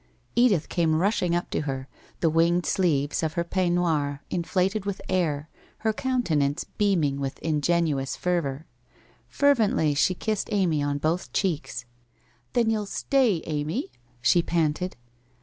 Edith 0.35 0.67
came 0.67 0.99
rushing 0.99 1.35
up 1.35 1.51
to 1.51 1.61
her, 1.69 1.87
the 2.21 2.29
winged 2.31 2.65
sleeves 2.65 3.21
of 3.21 3.33
her 3.33 3.43
pei 3.43 3.69
gnoir 3.69 4.21
inflated 4.31 4.83
with 4.83 4.99
air, 5.07 5.47
her 5.85 5.93
countenance 5.93 6.63
beaming 6.63 7.19
with 7.19 7.37
ingenuous 7.37 8.15
fervour. 8.15 8.65
Fervently 9.27 9.93
she 9.93 10.15
kissed 10.15 10.49
Amy 10.51 10.81
on 10.81 10.97
both 10.97 11.31
checks.' 11.33 11.85
Then 12.53 12.71
you'll 12.71 12.87
stay, 12.87 13.43
Amy?' 13.45 13.91
she 14.23 14.41
panted. 14.41 14.95